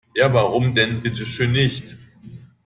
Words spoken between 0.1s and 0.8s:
Ja, warum